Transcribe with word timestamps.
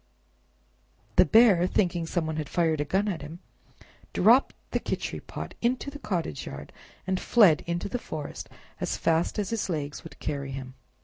The 1.17 1.25
Bear, 1.25 1.67
thinking 1.67 2.07
some 2.07 2.25
one 2.25 2.37
had 2.37 2.49
fired 2.49 2.81
a 2.81 2.85
gun 2.85 3.07
at 3.07 3.21
him, 3.21 3.37
dropped 4.13 4.55
the 4.71 4.79
Khichri 4.79 5.19
pot 5.19 5.53
into 5.61 5.91
the 5.91 5.99
cottage 5.99 6.47
yard, 6.47 6.73
and 7.05 7.19
fled 7.19 7.61
into 7.67 7.87
the 7.87 7.99
forest 7.99 8.49
as 8.79 8.97
fast 8.97 9.37
as 9.37 9.51
his 9.51 9.69
legs 9.69 10.03
would 10.03 10.17
carry 10.17 10.49
him. 10.49 10.73